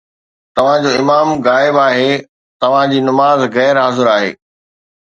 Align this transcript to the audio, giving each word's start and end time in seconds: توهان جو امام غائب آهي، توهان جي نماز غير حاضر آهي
توهان 0.55 0.79
جو 0.83 0.91
امام 1.01 1.27
غائب 1.47 1.75
آهي، 1.87 2.13
توهان 2.61 2.87
جي 2.93 2.99
نماز 3.07 3.39
غير 3.55 3.75
حاضر 3.83 4.07
آهي 4.17 4.31